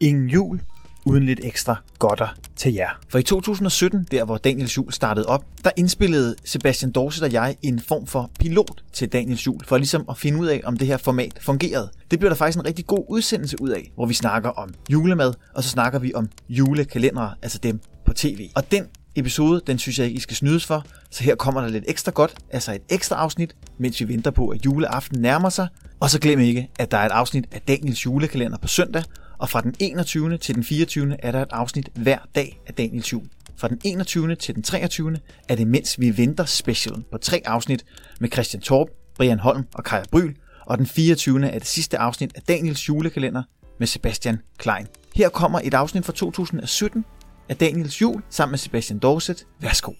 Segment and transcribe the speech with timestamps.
[0.00, 0.60] Ingen jul
[1.04, 2.88] uden lidt ekstra godter til jer.
[3.08, 7.56] For i 2017, der hvor Daniels Jul startede op, der indspillede Sebastian Dorset og jeg
[7.62, 10.86] en form for pilot til Daniels Jul, for ligesom at finde ud af, om det
[10.86, 11.90] her format fungerede.
[12.10, 15.34] Det blev der faktisk en rigtig god udsendelse ud af, hvor vi snakker om julemad,
[15.54, 18.48] og så snakker vi om julekalendere, altså dem på tv.
[18.54, 18.84] Og den
[19.16, 22.10] episode, den synes jeg ikke, I skal snydes for, så her kommer der lidt ekstra
[22.10, 25.68] godt, altså et ekstra afsnit, mens vi venter på, at juleaften nærmer sig.
[26.00, 29.02] Og så glem ikke, at der er et afsnit af Daniels julekalender på søndag,
[29.38, 30.38] og fra den 21.
[30.38, 31.24] til den 24.
[31.24, 33.24] er der et afsnit hver dag af Daniels jul.
[33.56, 34.34] Fra den 21.
[34.34, 35.16] til den 23.
[35.48, 37.84] er det Mens vi venter specialen på tre afsnit
[38.20, 40.34] med Christian Torp, Brian Holm og Kaja Bryl,
[40.66, 41.48] og den 24.
[41.50, 43.42] er det sidste afsnit af Daniels julekalender
[43.78, 44.86] med Sebastian Klein.
[45.14, 47.04] Her kommer et afsnit fra 2017
[47.48, 49.46] af Daniels jul sammen med Sebastian Dorset.
[49.60, 49.92] Værsgo.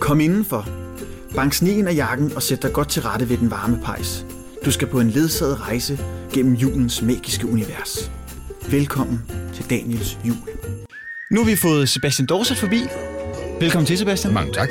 [0.00, 0.68] Kom indenfor.
[1.34, 4.24] Bank sneen af jakken og sæt dig godt til rette ved den varme pejs.
[4.64, 5.98] Du skal på en ledsaget rejse
[6.32, 8.10] gennem julens magiske univers.
[8.70, 9.22] Velkommen
[9.54, 10.36] til Daniels jul.
[11.30, 12.80] Nu har vi fået Sebastian Dorset forbi.
[13.60, 14.34] Velkommen til, Sebastian.
[14.34, 14.68] Mange tak.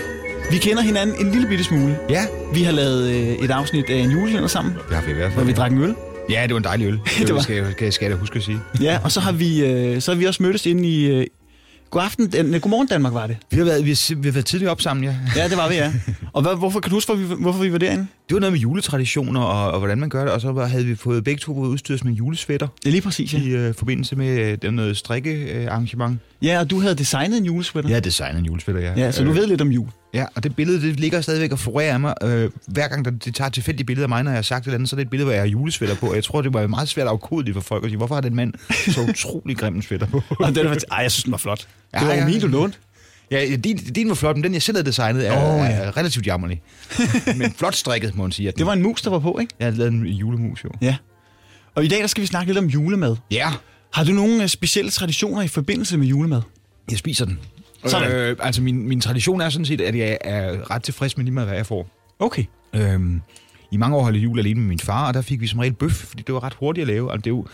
[0.52, 1.98] Vi kender hinanden en lille bitte smule.
[2.10, 5.14] Ja, Vi har lavet øh, et afsnit af en julekalender sammen, det har vi i
[5.14, 5.46] hvert hvor fald.
[5.48, 5.96] vi drak en øl.
[6.30, 6.94] Ja, det var en dejlig øl.
[7.20, 8.60] Det Det var- skal, jeg- skal, jeg- skal jeg da huske at sige.
[8.82, 11.06] Ja, og så har vi, øh, så har vi også mødtes inde i...
[11.06, 11.26] Øh,
[11.90, 13.38] god aften, øh, godmorgen Danmark var det.
[13.52, 15.16] Vi har været, vi har, vi har været tidligt op sammen, ja.
[15.36, 15.94] Ja, det var vi, ja.
[16.34, 18.08] Og hvad, hvorfor kan du huske, hvorfor vi, hvorfor vi var derinde?
[18.30, 20.86] Det var noget med juletraditioner og, og hvordan man gør det, og så var- havde
[20.86, 23.40] vi fået begge to udstyret med julesvætter er lige præcis, ja.
[23.42, 26.20] i øh, forbindelse med øh, noget strikkearrangement.
[26.42, 27.90] Ja, og du havde designet en julesweater.
[27.90, 28.94] Jeg har designet en julesvætter, ja.
[28.98, 29.88] Ja, så du Øh, ved lidt om jul.
[30.14, 32.14] Ja, og det billede, det ligger stadigvæk og florerer af mig.
[32.24, 34.64] Øh, hver gang der, det tager et tilfældigt billede af mig, når jeg har sagt
[34.64, 36.10] et eller andet, så er det et billede, hvor jeg har julesvætter på.
[36.10, 38.22] Og jeg tror, det var meget svært at afkode for folk at sige, hvorfor har
[38.22, 38.54] den mand
[38.92, 40.22] så utrolig grim en svætter på?
[40.40, 41.68] Og den var, ej, jeg synes, den var flot.
[41.94, 42.26] Det var ja.
[42.26, 42.78] min, du lånte.
[43.32, 45.72] Ja, din, din var flot, men den, jeg selv havde designet, er, oh, ja.
[45.72, 46.62] er relativt jammerlig.
[47.38, 48.52] men flot strikket, må man sige.
[48.58, 49.54] Det var en mus, der var på, ikke?
[49.60, 50.70] Jeg havde lavet en julemus, jo.
[50.82, 50.96] Ja.
[51.76, 53.16] Og i dag, der skal vi snakke lidt om julemad.
[53.32, 53.52] Ja,
[53.94, 56.42] Har du nogle øh, specielle traditioner i forbindelse med julemad?
[56.92, 57.40] jeg spiser den.
[57.86, 58.12] Sådan.
[58.12, 61.34] Øh, altså, min, min tradition er sådan set, at jeg er ret tilfreds med lige
[61.34, 61.88] meget, hvad jeg får.
[62.20, 62.44] Okay.
[62.74, 63.22] Øhm,
[63.72, 65.74] I mange år holdt jul alene med min far, og der fik vi som regel
[65.74, 67.12] bøf, fordi det var ret hurtigt at lave.
[67.12, 67.46] Altså, det er jo,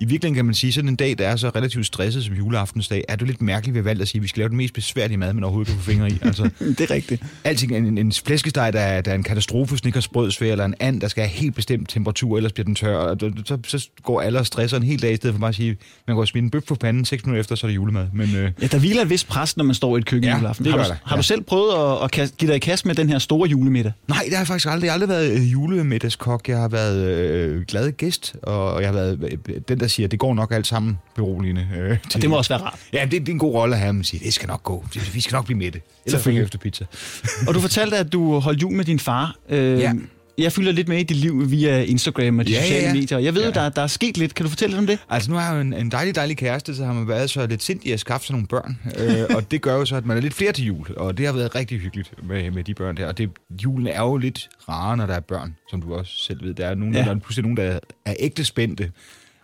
[0.00, 3.04] I virkeligheden kan man sige, sådan en dag, der er så relativt stresset som juleaftensdag,
[3.08, 5.18] er det lidt mærkeligt, har valgt at sige, at vi skal lave den mest besværlige
[5.18, 6.18] mad, man overhovedet kan få fingre i.
[6.22, 6.42] Altså,
[6.78, 7.22] Det er rigtigt.
[7.44, 11.00] alting, en, en flæskesteg, der er, der er en katastrofe, snickersbrød svær, eller en and,
[11.00, 14.38] der skal have helt bestemt temperatur, ellers bliver den tør, og så, så går alle
[14.38, 15.76] og stresser en hel dag, i stedet for bare at sige,
[16.06, 18.06] man går og smide en bøf på panden, seks minutter efter, så er det julemad.
[18.12, 20.36] Men øh, Ja, der hviler et vist pres, når man står i et køkken Ja,
[20.36, 20.66] juleaften.
[20.66, 21.16] har, du, har ja.
[21.16, 23.92] du selv prøvet at, at give dig i kast med den her store julemiddag?
[24.08, 24.84] nej, det har jeg faktisk aldrig.
[24.86, 26.48] Jeg har aldrig været øh, julemidagskok.
[26.48, 30.18] Jeg har været øh, glad gæst, og jeg har været øh, den, der siger, det
[30.18, 31.68] går nok alt sammen beroligende.
[31.78, 32.78] Øh, Og det må også være rart.
[32.92, 34.84] Ja, det, det er en god rolle at have, man siger, det skal nok gå.
[35.12, 35.80] Vi skal nok blive mætte.
[36.06, 36.38] Eller Selvfølgelig.
[36.38, 36.84] følge efter pizza.
[37.48, 39.36] Og du fortalte, at du holdt jul med din far.
[39.48, 39.92] Øh, Ja.
[40.38, 42.94] Jeg følger lidt med i dit liv via Instagram og de Ja, sociale ja.
[42.94, 43.18] medier.
[43.18, 43.60] Jeg ved jo, Ja.
[43.60, 44.34] der, der er sket lidt.
[44.34, 44.98] Kan du fortælle lidt om det?
[45.10, 47.46] Altså, nu har jeg jo en, en dejlig, dejlig kæreste, så har man været så
[47.46, 48.78] lidt sindig at skaffe sig nogle børn.
[48.98, 50.86] øh, og det gør jo så, at man er lidt flere til jul.
[50.96, 53.06] Og det har været rigtig hyggeligt med, med de børn der.
[53.06, 53.30] Og det,
[53.64, 56.54] julen er jo lidt rarere, når der er børn, som du også selv ved.
[56.54, 57.00] Der er, nogen, Ja.
[57.04, 58.90] der er pludselig nogen, der er ægte spændte.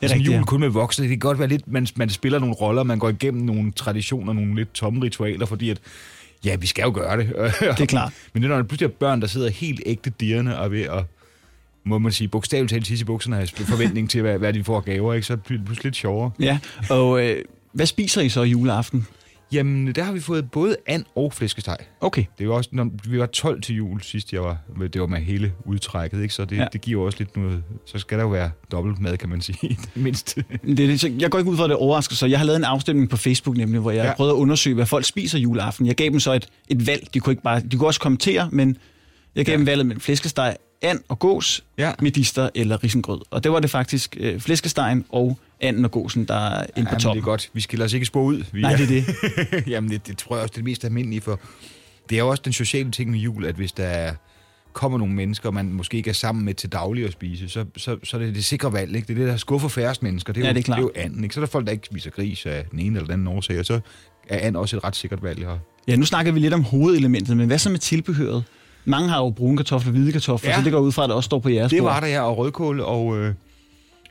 [0.00, 1.03] Det er rigtigt, jul kun med voksne.
[1.03, 4.32] Det kan godt være lidt, man, man spiller nogle roller, man går igennem nogle traditioner,
[4.32, 5.81] nogle lidt tomme ritualer, fordi at,
[6.44, 7.28] ja, vi skal jo gøre det.
[7.60, 8.12] Det er klart.
[8.32, 10.82] Men det er, når der pludselig er børn, der sidder helt ægte dirrende og ved
[10.82, 11.05] at
[11.84, 14.81] må man sige, bogstaveligt talt tisse i bukserne af forventning til, hvad, hvad de får
[14.81, 15.27] gaver, ikke?
[15.27, 16.31] så bliver det pludselig lidt sjovere.
[16.41, 16.59] Ja,
[16.91, 19.06] og øh, hvad spiser I så juleaften?
[19.53, 21.77] Jamen, der har vi fået både and og flæskesteg.
[22.00, 22.25] Okay.
[22.38, 24.56] Det er jo også, når vi var 12 til jul sidst, jeg var,
[24.93, 26.34] det var med hele udtrækket, ikke?
[26.34, 26.66] så det, Ja.
[26.72, 29.59] det giver også lidt noget, så skal der jo være dobbelt mad, kan man sige,
[30.65, 32.31] i det så jeg går ikke ud fra, at det overrasker sig.
[32.31, 34.15] Jeg har lavet en afstemning på Facebook nemlig, hvor jeg ja.
[34.15, 35.87] Prøvede at undersøge, hvad folk spiser juleaften.
[35.87, 37.09] Jeg gav dem så et, et valg.
[37.15, 38.76] De kunne, ikke bare, de kunne også kommentere, men
[39.34, 39.53] jeg gav.
[39.53, 39.56] Ja.
[39.59, 41.93] dem valget mellem flæskesteg, and og gås, Ja.
[42.00, 43.21] medister eller risengrød.
[43.31, 46.77] Og det var det faktisk øh, flæskestegen og anden og gåsen, der er inde på
[46.77, 47.21] Jamen, det toppen.
[47.23, 47.51] er godt.
[47.53, 48.45] Vi skiller os ikke spor ud.
[48.53, 49.03] Vi Nej, det er
[49.51, 49.67] det.
[49.73, 51.41] Jamen, det, det tror jeg også, det er det mest almindelige for.
[52.11, 54.15] Det er jo også den sociale ting med jul, at hvis der er,
[54.73, 57.97] kommer nogle mennesker, man måske ikke er sammen med til daglig at spise, så, så,
[58.05, 58.97] så er det det sikre valg.
[58.97, 59.09] Ikke?
[59.09, 60.33] Det er det, der skuffer færrest mennesker.
[60.33, 60.77] Det er, Ja, jo, det er klart.
[60.77, 61.25] det er jo anden.
[61.25, 61.35] Ikke?
[61.35, 63.59] Så er der folk, der ikke spiser gris af den ene eller den anden årsag,
[63.59, 63.81] og så
[64.29, 65.39] er and også et ret sikkert valg.
[65.39, 65.59] Her.
[65.89, 68.45] Ja, nu snakker vi lidt om hovedelementet, men hvad så med tilbehøret?
[68.85, 70.57] Mange har jo brune kartofler, hvide kartofler, ja.
[70.57, 72.21] Så det går ud fra, at det også står på jeres Det var der, ja,
[72.21, 73.35] og rødkål, og øh,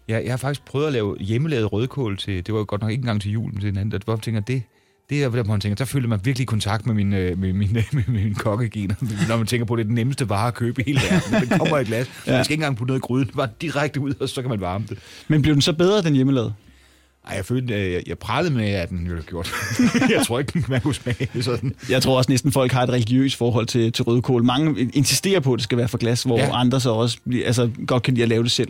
[0.09, 2.91] ja, jeg har faktisk prøvet at lave hjemmelavet rødkål til, det var jo godt nok
[2.91, 4.63] ikke engang til jul, men til en anden, der hvor jeg tænker, det,
[5.09, 7.37] det er der, hvor man tænker, der føler man virkelig i kontakt med min, øh,
[7.39, 8.95] med, min, med, med min kokkegener,
[9.29, 11.49] når man tænker på, det er den nemmeste vare at købe i hele verden.
[11.49, 12.31] Den kommer i et glas, Ja.
[12.35, 14.61] man skal ikke engang putte noget i gryden, bare direkte ud, og så kan man
[14.61, 14.97] varme det.
[15.27, 16.53] Men blev den så bedre, den hjemmelavet?
[17.27, 19.51] Ej, jeg følte, øh, jeg, jeg prallede med, at den have gjort.
[20.17, 21.75] jeg tror ikke, man kunne smage sådan.
[21.89, 24.43] Jeg tror også næsten, folk har et religiøst forhold til, til rødkål.
[24.43, 26.59] Mange insisterer på, at det skal være for glas, hvor ja.
[26.59, 28.69] Andre så også altså, godt kan lide at lave det selv.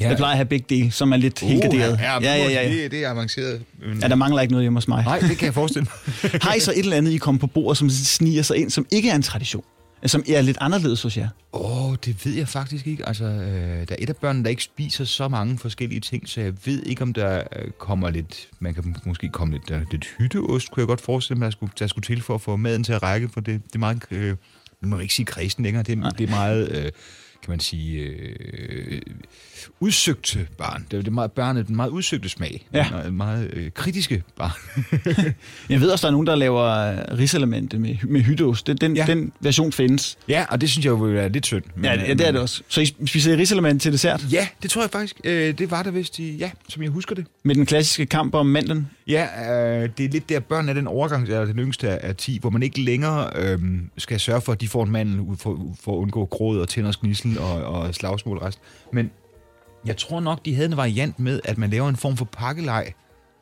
[0.00, 0.08] Ja.
[0.08, 1.98] Jeg plejer at have begge dele, som er lidt uh, helt garderet.
[2.00, 2.82] Ja, ja, ja, ja, ja.
[2.82, 3.62] Det, det er avanceret.
[3.86, 3.98] Men...
[4.00, 5.04] Ja, der mangler ikke noget hjemme hos mig.
[5.04, 5.86] Nej, det kan jeg forestille
[6.22, 6.30] mig.
[6.42, 8.86] Har I så et eller andet, I kommer på bordet, som sniger sig ind, som
[8.90, 9.64] ikke er en tradition?
[10.06, 11.28] Som er lidt anderledes hos jer?
[11.52, 13.08] Åh, oh, det ved jeg faktisk ikke.
[13.08, 16.40] Altså, øh, der er et af børnene, der ikke spiser så mange forskellige ting, så
[16.40, 18.48] jeg ved ikke, om der øh, kommer lidt...
[18.58, 21.72] Man kan måske komme lidt, der, lidt hytteost, kunne jeg godt forestille mig, der skulle,
[21.78, 24.02] der skulle til for at få maden til at række, for det, det er meget...
[24.10, 24.36] Øh,
[24.82, 25.82] man må ikke sige kristen længere.
[25.82, 26.84] Det, det er meget...
[26.84, 26.90] Øh,
[27.42, 29.00] kan man sige, øh,
[29.80, 30.86] udsøgte barn.
[30.90, 32.66] Det er, det meget, barnet en meget udsøgte smag.
[32.72, 32.86] Ja.
[33.06, 34.50] En meget øh, kritiske barn.
[35.68, 38.66] jeg ved også, der er nogen, der laver øh, risalamente med, med hytteost.
[38.66, 39.06] Den, den, ja.
[39.06, 40.18] den version findes.
[40.28, 41.64] Ja, og det synes jeg jo vil være lidt synd.
[41.74, 42.62] Men, ja, ja, det er det også.
[42.68, 44.32] Så I spiser risalamente til dessert?
[44.32, 45.20] Ja, det tror jeg faktisk.
[45.24, 47.26] Øh, det var der vist i, ja, som jeg husker det.
[47.42, 48.88] Med den klassiske kamp om mandlen?
[49.10, 49.26] Ja,
[49.82, 52.38] øh, det er lidt der, børn er den overgang, der er den yngste af 10,
[52.40, 53.58] hvor man ikke længere øh,
[53.98, 56.96] skal sørge for, at de får en mandel for, for at undgå gråd og tænders
[56.96, 58.60] gnissel og, og slagsmål og rest.
[58.92, 59.10] Men
[59.86, 62.92] jeg tror nok, de havde en variant med, at man laver en form for pakkelej,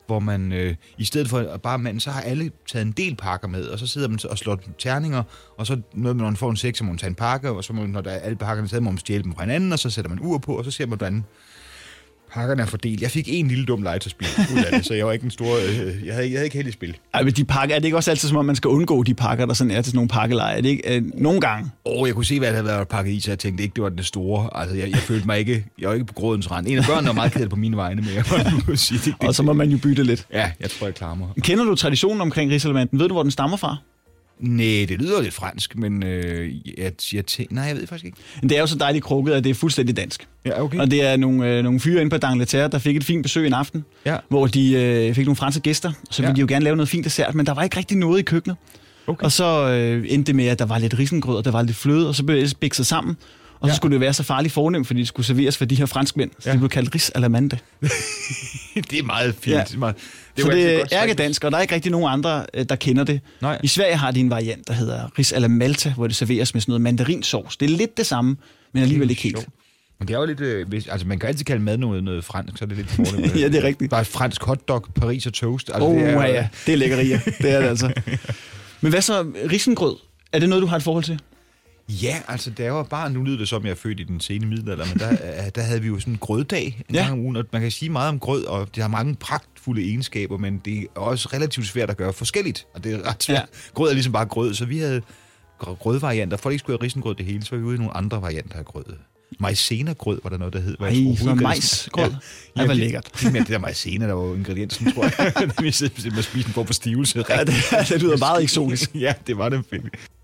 [0.07, 3.15] hvor man øh, i stedet for at bare manden, så har alle taget en del
[3.15, 5.23] pakker med, og så sidder man og slår terninger,
[5.57, 7.49] og så noget med, når man får en 6, så må man tage en pakke,
[7.49, 9.73] og så må, når der er alle pakkerne taget, må man stjæle dem fra hinanden,
[9.73, 11.25] og så sætter man ur på, og så ser man, hvordan
[12.33, 13.01] pakkerne er fordelt.
[13.01, 15.55] Jeg fik en lille dum legetøjsspil ud af det, så jeg var ikke en stor...
[15.57, 16.97] Øh, jeg, havde, jeg havde ikke heldig spil.
[17.13, 19.13] Ej, men de pakker, er det ikke også altid som om, man skal undgå de
[19.13, 20.57] pakker, der sådan er til sådan nogle pakkeleje?
[20.57, 21.71] Er det ikke øh, nogle gange?
[21.85, 23.73] Åh, oh, jeg kunne se, hvad der havde været pakket i, så jeg tænkte ikke,
[23.75, 24.49] det var den store.
[24.59, 25.65] Altså, jeg, jeg følte mig ikke...
[25.79, 26.67] Jeg var ikke på grådens rand.
[26.67, 28.23] En af børnene var meget ked på mine vegne, men jeg
[28.67, 29.27] må sige det, det.
[29.27, 30.25] Og så må man jo bytte lidt.
[30.33, 31.27] Ja, jeg tror, jeg klarer mig.
[31.41, 32.99] Kender du traditionen omkring Rigsalermanden?
[32.99, 33.77] Ved du, hvor den stammer fra?
[34.39, 37.55] Nej, det lyder lidt fransk, men øh, jeg, jeg tænker...
[37.55, 38.17] Nej, jeg ved faktisk ikke.
[38.43, 40.27] Det er jo så dejligt krukket, at det er fuldstændig dansk.
[40.45, 40.79] Ja, okay.
[40.79, 43.47] Og det er nogle, øh, nogle fyre inde på Dangleterre, der fik et fint besøg
[43.47, 44.17] en aften, ja.
[44.29, 46.35] hvor de øh, fik nogle franske gæster, så ville ja.
[46.35, 48.57] de jo gerne lave noget fint dessert, men der var ikke rigtig noget i køkkenet.
[49.07, 49.23] Okay.
[49.23, 51.77] Og så øh, endte det med, at der var lidt risengrød, og der var lidt
[51.77, 53.17] fløde, og så blev det bikset sammen.
[53.59, 53.75] Og så ja.
[53.75, 56.31] skulle det være så farligt fornemt, fordi det skulle serveres for de her franskmænd.
[56.39, 56.51] Så ja.
[56.51, 57.57] det blev kaldt ris à la mande.
[58.91, 59.55] det er meget fint.
[59.55, 59.63] Ja.
[59.63, 59.95] Det er meget,
[60.35, 63.03] det så det er ærkedansk, og der er ikke rigtig nogen andre, øh, der kender
[63.03, 63.21] det.
[63.41, 63.59] Nej.
[63.63, 66.53] I Sverige har de en variant, der hedder ris à la Malta, hvor det serveres
[66.53, 67.57] med sådan noget mandarinsovs.
[67.57, 68.37] Det er lidt det samme,
[68.73, 69.47] men alligevel ikke helt.
[69.99, 72.25] Men det er jo lidt, øh, hvis, altså man kan altid kalde mad noget, noget
[72.25, 73.35] fransk, så er det lidt fornemt.
[73.35, 73.89] ja, det er rigtigt.
[73.89, 75.69] Bare fransk hotdog, Paris og toast.
[75.73, 77.19] Altså, oh, det er, ja, det er lækkerier.
[77.41, 77.93] det er det altså.
[78.81, 79.95] Men hvad så, risengrød?
[80.33, 81.19] Er det noget, du har et forhold til?
[81.89, 84.19] Ja, altså da jeg var barn, nu lyder det som, jeg er født i den
[84.19, 87.01] sene middelalder, men der, der havde vi jo sådan en grøddag en ja.
[87.01, 89.81] gang om ugen, og man kan sige meget om grød, og det har mange pragtfulde
[89.81, 93.37] egenskaber, men det er også relativt svært at gøre forskelligt, og det er ret svært.
[93.37, 93.71] Ja.
[93.73, 95.01] Grød er ligesom bare grød, så vi havde
[95.59, 96.37] grødvarianter.
[96.37, 98.21] For at ikke skulle have risengrød det hele, så var vi ude i nogle andre
[98.21, 98.83] varianter af grød.
[99.39, 100.75] Majsena-grød var der noget, der hed.
[100.79, 102.11] Ej, så majsgrød.
[102.55, 103.09] Ja, det var lækkert.
[103.21, 105.33] Det, det der majsena, der var ingrediensen, tror jeg.
[105.63, 107.23] vi sidder med spisen på på stivelse.
[107.29, 107.53] Ja, det,
[107.89, 108.95] det lyder meget eksotisk.
[108.95, 109.65] ja, det var det.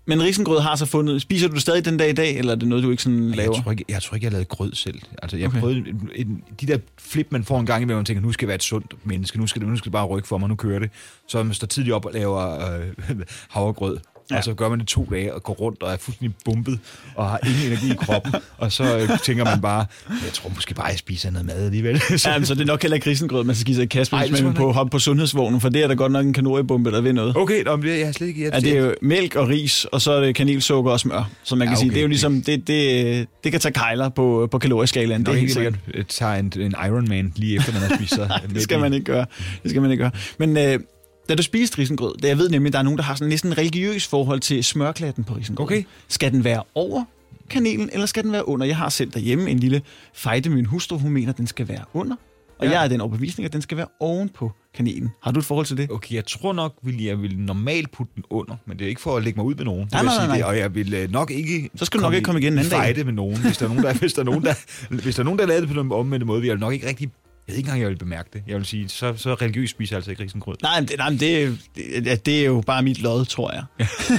[0.06, 1.22] Men risengrød har så fundet...
[1.22, 3.30] Spiser du det stadig den dag i dag, eller er det noget, du ikke sådan
[3.30, 3.54] laver?
[3.54, 5.00] Jeg tror ikke, jeg, tror ikke, jeg lavet grød selv.
[5.22, 5.60] Altså, jeg okay.
[5.60, 8.46] prøvede en, en, de der flip, man får en gang imellem, og tænker, nu skal
[8.46, 10.48] jeg være et sundt menneske, nu skal det, nu skal det bare rykke for mig,
[10.48, 10.90] nu kører det.
[11.28, 13.16] Så man står tidligt op og laver øh,
[13.50, 13.98] havregrød.
[14.30, 14.36] Ja.
[14.36, 16.78] Og så gør man det to dage og går rundt og er fuldstændig bumpet
[17.14, 18.34] og har ingen energi i kroppen.
[18.58, 22.00] og så øh, tænker man bare, jeg tror måske bare, jeg spiser noget mad alligevel.
[22.00, 22.30] så.
[22.30, 24.54] Ja, så det er nok heller ikke risengrød, man skal give sig i hvis man
[24.54, 27.36] på hoppe på sundhedsvognen, for det er der godt nok en kaloriebombe, der ved noget.
[27.36, 28.44] Okay, nå, det jeg har slet ikke...
[28.44, 31.30] Jeg, ja, det er jo mælk og ris, og så er det kanelsukker og smør.
[31.42, 31.80] Så man kan ja, okay.
[31.80, 35.34] sige, det er jo ligesom, det, det, det kan tage kejler på, på kalorieskalaen, det
[35.34, 35.74] er helt sikkert.
[35.94, 38.40] Man tager en, en Ironman lige efter, man har spist sig.
[38.54, 39.26] det skal man ikke gøre.
[39.62, 40.12] Det skal man ikke gøre.
[40.38, 40.80] Men øh,
[41.28, 43.28] da du spiste risengrød, det jeg ved nemlig, at der er nogen, der har sådan
[43.28, 45.66] næsten religiøs forhold til smørklatten på risengrød.
[45.66, 45.82] Okay.
[46.08, 47.04] Skal den være over
[47.50, 48.66] kanelen, eller skal den være under?
[48.66, 49.82] Jeg har selv derhjemme en lille
[50.14, 52.16] fejde med min hustru, hun mener, at den skal være under.
[52.58, 52.72] Og ja.
[52.72, 55.10] jeg er den overbevisning, at den skal være oven på kanelen.
[55.22, 55.90] Har du et forhold til det?
[55.90, 59.00] Okay, jeg tror nok, vil jeg vil normalt putte den under, men det er ikke
[59.00, 59.88] for at lægge mig ud med nogen.
[59.92, 60.36] Nej, nej, nej, nej.
[60.36, 62.58] Det, og jeg vil øh, nok ikke Så skal du nok ikke komme igen en
[62.58, 63.04] anden dag.
[63.04, 63.36] med nogen.
[63.36, 64.54] Hvis der er nogen, der, hvis der er nogen, der,
[65.02, 66.88] hvis der er nogen, der lavet det på den omvendte måde, vil jeg nok ikke
[66.88, 67.10] rigtig
[67.52, 68.42] ved ikke engang, jeg vil bemærke det.
[68.46, 70.56] Jeg vil sige, så, så religiøst spiser jeg altså ikke risengrød.
[70.62, 73.64] Nej, men det, nej, men det, det, det er jo bare mit lod, tror jeg.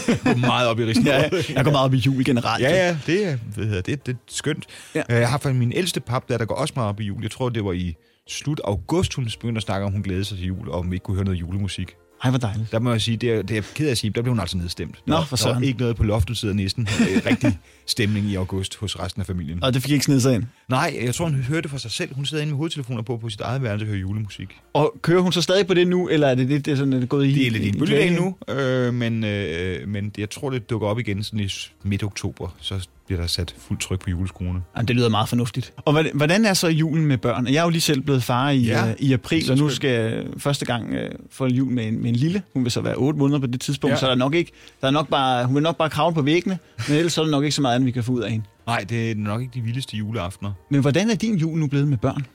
[0.08, 1.14] jeg går meget op i risengrød.
[1.14, 2.64] ja, jeg går meget op i jul generelt.
[2.64, 4.66] Ja, ja, det er, det, det, det er skønt.
[4.96, 5.04] Ja.
[5.10, 7.22] Øh, jeg har faktisk min ældste pap, der, der går også meget op i jul.
[7.22, 7.96] Jeg tror, det var i
[8.28, 10.96] slut august, hun begyndte at snakke om, hun glædede sig til jul, og om vi
[10.96, 11.96] ikke kunne høre noget julemusik.
[12.24, 12.72] Ej, hvor dejligt.
[12.72, 14.40] Der må jeg sige, det er, det er ked af at sige, der blev hun
[14.40, 14.96] altså nedstemt.
[15.08, 15.54] Nå, for sådan.
[15.54, 16.88] Der var ikke noget på loftet siden næsten.
[17.26, 17.58] rigtig
[17.88, 19.64] stemning i august hos resten af familien.
[19.64, 20.44] Og det fik ikke snedet sig ind?
[20.68, 22.16] Nej, jeg tror, hun hørte det for sig selv.
[22.16, 24.58] Hun sidder inde med hovedtelefoner på på sit eget værelse og hører julemusik.
[24.74, 26.94] Og kører hun så stadig på det nu, eller er det det, det er sådan,
[26.94, 27.34] er det gået i?
[27.34, 30.88] Det er lidt i en bølge nu, øh, men, øh, men jeg tror, det dukker
[30.88, 31.50] op igen sådan i
[31.84, 32.56] midt oktober.
[32.62, 34.62] Så bliver der sat fuld tryk på juleskruerne.
[34.76, 35.74] Jamen, det lyder meget fornuftigt.
[35.86, 37.48] Og hvordan er så julen med børn?
[37.48, 39.90] Jeg er jo lige selv blevet far i, ja, uh, i april, og nu skal
[39.90, 40.98] jeg første gang uh,
[41.32, 42.42] få jul med en, med en lille.
[42.54, 44.00] Hun vil så være 8 måneder på det tidspunkt, ja.
[44.00, 44.52] så der er nok ikke,
[44.82, 47.32] der er nok bare, hun vil nok bare kravle på væggene, men ellers er der
[47.32, 48.46] nok ikke så meget andet, vi kan få ud af hende.
[48.68, 50.54] Nej, det er nok ikke de vildeste juleaftener.
[50.72, 52.26] Men hvordan er din jul nu blevet med børn?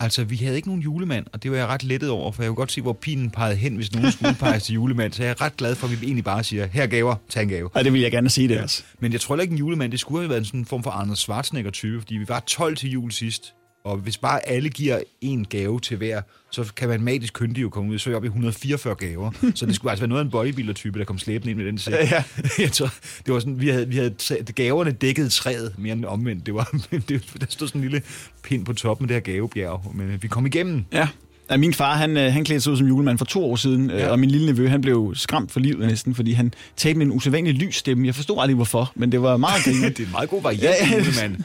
[0.00, 2.48] Altså, vi havde ikke nogen julemand, og det var jeg ret lettet over, for jeg
[2.48, 5.12] kunne godt se, hvor pinen pegede hen, hvis nogen skulle pege til julemand.
[5.12, 7.48] Så jeg er ret glad for, at vi egentlig bare siger, her gaver, tag en
[7.48, 7.70] gave.
[7.76, 8.82] Ja, det vil jeg gerne sige det også.
[9.00, 11.18] Men jeg tror ikke, en julemand, det skulle have været en sådan form for Anders
[11.18, 13.54] Schwarzenegger-type, fordi vi var 12 til jul sidst.
[13.84, 17.68] Og hvis bare alle giver en gave til hver, så kan man magisk kyndig jo
[17.68, 19.30] komme ud, så er op i 144 gaver.
[19.54, 21.78] så det skulle altså være noget af en bodybuilder-type, der kom slæbende ind med den
[21.78, 21.92] sæt.
[22.10, 22.24] Ja,
[22.58, 22.90] Jeg tror,
[23.26, 24.14] det var sådan, vi havde, vi havde
[24.54, 26.46] gaverne dækket træet mere end omvendt.
[26.46, 28.02] Det var, det, der stod sådan en lille
[28.42, 30.84] pind på toppen af det her gavebjerg, men vi kom igennem.
[30.92, 31.08] Ja.
[31.50, 33.90] Ja, min far, han, øh, han klædte sig ud som julemand for to år siden,
[33.90, 34.08] øh, ja.
[34.08, 37.12] og min lille nevø, han blev skræmt for livet næsten, fordi han talte med en
[37.12, 38.06] usædvanlig lys stemme.
[38.06, 39.88] Jeg forstod aldrig hvorfor, men det var meget griner.
[39.88, 41.36] det er en meget god variant, ja, julemand.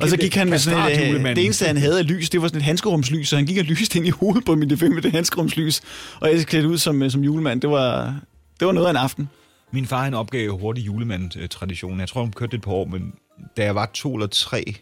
[0.02, 2.42] og så gik han med sådan et, øh, det eneste, han havde af lys, det
[2.42, 4.88] var sådan et handskerumslys, så han gik og lyste ind i hovedet på min nevø
[4.88, 5.80] med det handskerumslys,
[6.20, 7.60] og jeg klædte ud som, som julemand.
[7.60, 8.16] Det var,
[8.60, 9.28] det var noget af en aften.
[9.72, 12.00] Min far, han opgav hurtigt julemand-traditionen.
[12.00, 13.12] Jeg tror, han kørte det et par år, men
[13.56, 14.74] da jeg var to eller tre,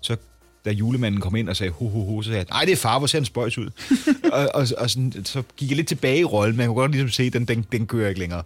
[0.00, 0.16] så
[0.64, 2.76] da julemanden kom ind og sagde, ho, ho, ho, så sagde jeg, nej, det er
[2.76, 3.70] far, hvor ser han spøjs ud.
[4.32, 6.90] og, og, og sådan, så gik jeg lidt tilbage i rollen, men jeg kunne godt
[6.90, 8.42] ligesom se, den, den, den kører ikke længere.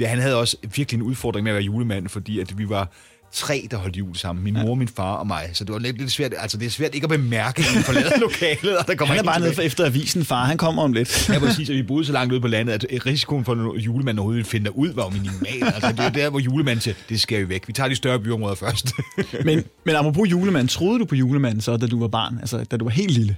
[0.00, 2.90] Ja, han havde også virkelig en udfordring med at være julemand, fordi at vi var
[3.32, 4.44] tre, der holdt jul sammen.
[4.44, 5.50] Min mor, min far og mig.
[5.52, 6.32] Så det var lidt, lidt svært.
[6.38, 8.78] Altså, det er svært ikke at bemærke, at vi forlader lokalet.
[8.78, 10.44] Og der kommer han er bare nede for efter avisen, far.
[10.44, 11.28] Han kommer om lidt.
[11.28, 11.68] ja, præcis.
[11.70, 14.50] Og vi boede så langt ude på landet, at risikoen for, at julemanden overhovedet ville
[14.50, 15.74] finde ud, var jo minimal.
[15.74, 17.68] Altså, det er der, hvor julemanden siger, det skal vi væk.
[17.68, 18.92] Vi tager de større byområder først.
[19.44, 22.38] men, men apropos julemanden, troede du på julemanden så, da du var barn?
[22.40, 23.36] Altså, da du var helt lille?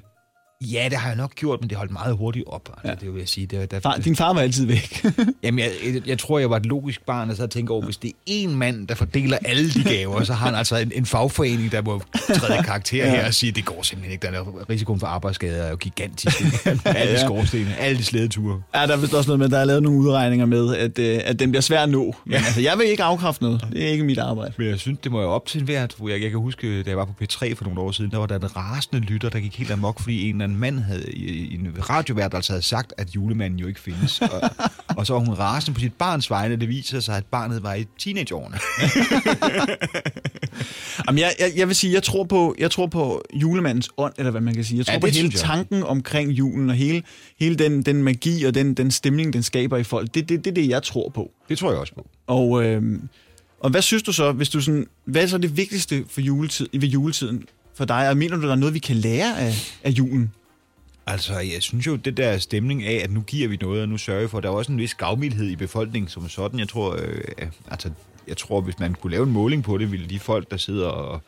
[0.63, 2.69] Ja, det har jeg nok gjort, men det holdt meget hurtigt op.
[2.73, 2.95] Altså, ja.
[2.95, 3.47] Det vil jeg sige.
[3.47, 5.05] Det, der, far, din far var altid væk.
[5.43, 7.97] jamen, jeg, jeg, jeg, tror, jeg var et logisk barn, og så tænker over, hvis
[7.97, 11.07] det er en mand, der fordeler alle de gaver, så har han altså en, en
[11.07, 12.03] fagforening, der må
[12.35, 13.11] træde karakter ja.
[13.11, 14.27] her og sige, det går simpelthen ikke.
[14.27, 16.41] Der er risikoen for arbejdsskader er jo gigantisk.
[16.85, 17.25] alle ja.
[17.25, 18.63] skorstene, alle de slædeture.
[18.75, 21.21] Ja, der er vist også noget med, der er lavet nogle udregninger med, at, øh,
[21.25, 22.15] at den bliver svær at nå.
[22.25, 22.39] Men ja.
[22.39, 23.67] altså, jeg vil ikke afkræfte noget.
[23.73, 24.53] Det er ikke mit arbejde.
[24.59, 25.95] Men jeg synes, det må jo op til en hvert.
[26.09, 28.27] Jeg, jeg kan huske, da jeg var på P3 for nogle år siden, der var
[28.27, 31.17] der en rasende lytter, der gik helt amok, fordi en eller anden mand havde
[31.53, 34.21] en radiovært altså havde sagt, at julemanden jo ikke findes.
[34.21, 34.51] Og,
[34.99, 37.75] og så var hun rasende på sit barns vegne, det viser sig, at barnet var
[37.75, 38.59] i teenageårene.
[41.07, 44.31] Jamen, jeg, jeg, jeg vil sige, jeg tror, på, jeg tror på julemandens ånd, eller
[44.31, 44.79] hvad man kan sige.
[44.79, 47.03] Jeg tror ja, på hele tanken omkring julen, og hele,
[47.41, 50.15] hele den, den magi og den, den stemning, den skaber i folk.
[50.15, 51.31] Det er det, det, det, jeg tror på.
[51.49, 52.07] Det tror jeg også på.
[52.27, 52.83] Og, øh,
[53.61, 56.69] og hvad synes du så, hvis du sådan, hvad er så det vigtigste for juletid,
[56.73, 57.45] ved juletiden
[57.75, 58.09] for dig?
[58.09, 59.55] Og mener du, der er noget, vi kan lære af,
[59.85, 60.33] af julen?
[61.07, 63.99] Altså, jeg synes jo, det der stemning af, at nu giver vi noget, og nu
[63.99, 66.59] sørger vi for, der er også en vis gavmildhed i befolkningen som sådan.
[66.59, 67.91] Jeg tror, øh, altså,
[68.29, 70.89] jeg tror, hvis man kunne lave en måling på det, ville de folk, der sidder
[70.89, 71.21] og,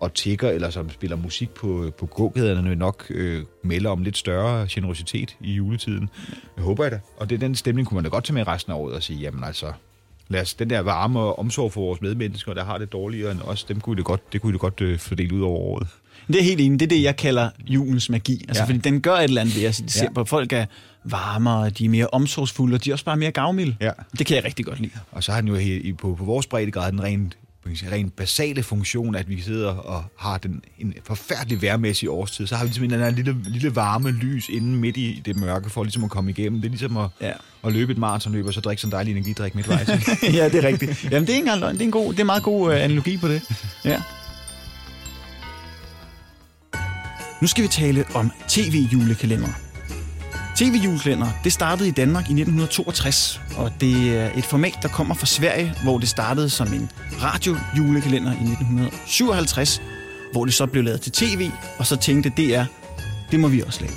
[0.00, 4.66] og tigger, eller som spiller musik på, på gågaderne, nok øh, melde om lidt større
[4.70, 6.08] generositet i juletiden.
[6.56, 7.00] Jeg håber jeg da.
[7.16, 9.18] Og det, den stemning kunne man da godt tage med resten af året og sige,
[9.18, 9.72] jamen altså,
[10.28, 13.40] lad os, den der varme og omsorg for vores medmennesker, der har det dårligere end
[13.40, 15.88] os, dem kunne det godt, det kunne det godt øh, fordele ud over året.
[16.26, 16.80] Det er helt enig.
[16.80, 18.44] Det er det, jeg kalder julens magi.
[18.48, 18.68] Altså, ja.
[18.68, 20.20] fordi den gør et eller andet ved os i december.
[20.20, 20.24] Ja.
[20.24, 20.66] Folk er
[21.04, 23.76] varmere, de er mere omsorgsfulde, og de er også bare mere gavmilde.
[23.80, 23.90] Ja.
[24.18, 24.92] Det kan jeg rigtig godt lide.
[25.12, 27.36] Og så har den jo helt, på, på vores breddegrad den rent
[27.66, 32.64] ren basale funktion, at vi sidder og har den, en forfærdelig værmæssig årstid, så har
[32.64, 36.10] vi ligesom en lille, lille varme lys inde midt i det mørke, for ligesom at
[36.10, 36.60] komme igennem.
[36.60, 37.32] Det er ligesom at, ja.
[37.64, 39.88] at løbe et maratonløb, og så drikke sådan en dejlig energidrik midtvejs.
[40.22, 41.04] ja, det er rigtigt.
[41.04, 41.74] Jamen, det er ikke engang løgn.
[41.74, 43.42] Det er en, god, det er en meget god uh, analogi på det.
[43.84, 44.02] Ja.
[47.40, 49.48] Nu skal vi tale om tv-julekalender.
[50.56, 55.26] TV-julekalender, det startede i Danmark i 1962, og det er et format, der kommer fra
[55.26, 56.90] Sverige, hvor det startede som en
[57.22, 59.82] radio-julekalender i 1957,
[60.32, 62.62] hvor det så blev lavet til tv, og så tænkte DR,
[63.30, 63.92] det må vi også lave.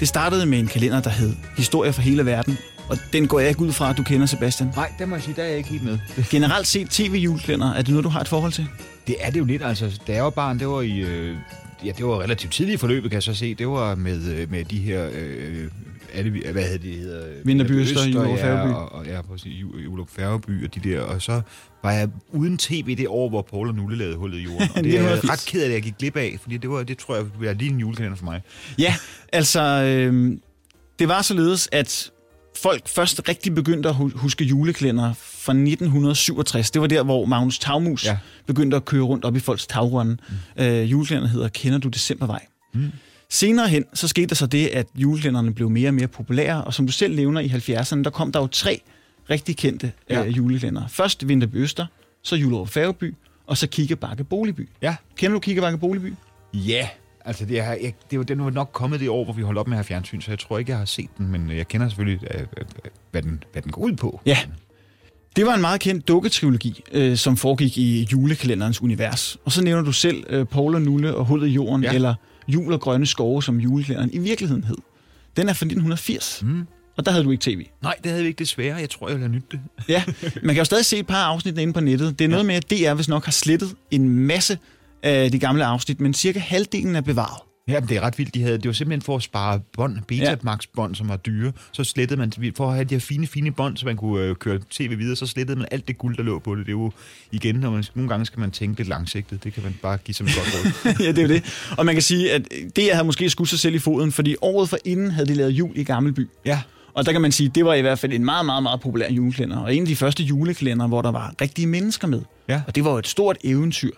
[0.00, 3.48] Det startede med en kalender, der hed Historier for hele verden, og den går jeg
[3.48, 4.70] ikke ud fra, at du kender, Sebastian.
[4.76, 5.98] Nej, det må jeg sige, der er jeg ikke helt med.
[6.30, 8.66] Generelt set tv-julekalender, er det noget, du har et forhold til?
[9.06, 10.00] Det er det jo lidt, altså.
[10.06, 10.98] Da jeg var barn, det var i...
[10.98, 11.36] Øh,
[11.84, 13.54] ja, det var relativt tidligt i forløbet, kan jeg så se.
[13.54, 15.10] Det var med, øh, med de her...
[15.14, 15.68] Øh,
[16.14, 16.94] alle, hvad hedder det?
[16.94, 18.70] Hedder, Vinterby Øster, Juluk Færgeby.
[18.70, 19.52] Ja, og, og, ja, præcis.
[19.84, 21.00] Juluk Færgeby og de der.
[21.00, 21.40] Og så
[21.82, 24.68] var jeg uden tv det år, hvor Paul og Nulle lavede hullet i jorden.
[24.76, 26.82] Og det er jeg ret ked af, at jeg gik glip af, fordi det, var,
[26.82, 28.42] det tror jeg være lige en julekalender for mig.
[28.78, 28.94] Ja,
[29.32, 29.60] altså...
[29.62, 30.38] Øh,
[30.98, 32.10] det var således, at
[32.56, 36.70] folk først rigtig begyndte at huske juleklænder fra 1967.
[36.70, 38.18] Det var der, hvor Magnus Tagmus ja.
[38.46, 40.16] begyndte at køre rundt op i folks tagrunde.
[40.56, 40.64] Mm.
[40.64, 42.46] Øh, juleklænderne hedder Kender du Decembervej?
[42.72, 42.92] Mm.
[43.30, 46.74] Senere hen, så skete der så det, at juleklænderne blev mere og mere populære, og
[46.74, 48.80] som du selv nævner i 70'erne, der kom der jo tre
[49.30, 50.24] rigtig kendte ja.
[50.24, 50.86] øh, juleklænder.
[50.88, 51.86] Først Vinterby Øster,
[52.22, 53.14] så Julerup Færgeby,
[53.46, 54.68] og så Kiggebakke Boligby.
[54.82, 54.96] Ja.
[55.16, 56.14] Kender du Kiggebakke Boligby?
[56.54, 56.88] Ja,
[57.24, 59.58] Altså, det er, jeg, det er, den var nok kommet det år, hvor vi holdt
[59.58, 61.68] op med at have fjernsyn, så jeg tror ikke, jeg har set den, men jeg
[61.68, 62.20] kender selvfølgelig,
[63.10, 64.20] hvad den, hvad den går ud på.
[64.26, 64.38] Ja.
[65.36, 69.36] Det var en meget kendt dukketrilogi, øh, som foregik i julekalenderens univers.
[69.44, 71.92] Og så nævner du selv øh, Paul og Nulle og Hullet i jorden, ja.
[71.92, 72.14] eller
[72.48, 74.76] Jul og grønne skove, som julekalenderen i virkeligheden hed.
[75.36, 76.40] Den er fra 1980.
[76.44, 76.66] Mm.
[76.96, 77.66] Og der havde du ikke tv.
[77.82, 78.76] Nej, det havde vi ikke desværre.
[78.76, 79.60] Jeg tror, jeg ville have nyt det.
[79.88, 80.04] ja,
[80.42, 82.18] man kan jo stadig se et par afsnit inde på nettet.
[82.18, 82.46] Det er noget ja.
[82.46, 84.58] med, at DR hvis nok har slettet en masse
[85.04, 87.42] af de gamle afsnit, men cirka halvdelen er bevaret.
[87.68, 88.34] Ja, det er ret vildt.
[88.34, 91.52] De havde, det var simpelthen for at spare bånd, Betamax-bånd, som var dyre.
[91.72, 94.34] Så slettede man, for at have de her fine, fine bånd, så man kunne øh,
[94.34, 96.66] køre tv videre, så slettede man alt det guld, der lå på det.
[96.66, 96.92] Det er jo
[97.32, 99.44] igen, når man, nogle gange skal man tænke lidt langsigtet.
[99.44, 100.94] Det kan man bare give som et godt råd.
[101.06, 101.72] ja, det er jo det.
[101.78, 102.42] Og man kan sige, at
[102.76, 105.50] det havde måske skudt sig selv i foden, fordi året for inden havde de lavet
[105.50, 106.28] jul i Gammelby.
[106.46, 106.60] Ja.
[106.94, 109.10] Og der kan man sige, det var i hvert fald en meget, meget, meget populær
[109.10, 109.56] juleklænder.
[109.56, 112.22] Og en af de første juleklænder, hvor der var rigtige mennesker med.
[112.48, 112.62] Ja.
[112.66, 113.90] Og det var jo et stort eventyr.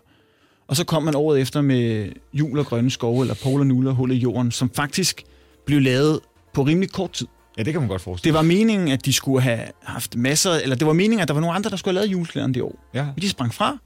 [0.69, 4.11] Og så kom man året efter med Jul og Grønne Skove, eller Polar Nuller Hul
[4.11, 5.23] i Jorden, som faktisk
[5.67, 6.21] blev lavet
[6.55, 7.27] på rimelig kort tid.
[7.59, 10.53] Ja, det kan man godt forestille Det var meningen, at de skulle have haft masser,
[10.53, 12.63] eller det var meningen, at der var nogle andre, der skulle have lavet juleklæderen det
[12.63, 12.89] år.
[12.95, 13.05] Ja.
[13.05, 13.79] Men de sprang fra,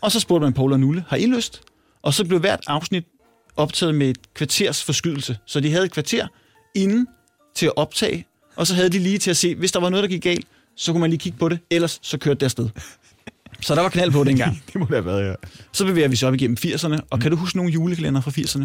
[0.00, 1.60] og så spurgte man Paul og Nulle, har I lyst?
[2.02, 3.04] Og så blev hvert afsnit
[3.56, 5.38] optaget med et kvarters forskydelse.
[5.46, 6.26] Så de havde et kvarter
[6.74, 7.06] inden
[7.54, 8.26] til at optage,
[8.56, 10.46] og så havde de lige til at se, hvis der var noget, der gik galt,
[10.76, 12.68] så kunne man lige kigge på det, ellers så kørte det afsted.
[13.60, 14.62] Så der var knald på dengang.
[14.66, 15.34] det må det have været, ja.
[15.72, 17.20] Så bevæger vi så op igennem 80'erne, og mm.
[17.20, 18.64] kan du huske nogle julekalender fra 80'erne?